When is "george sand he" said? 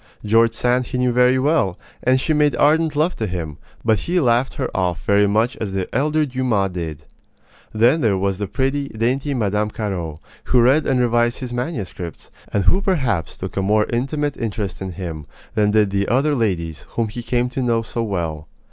0.25-0.97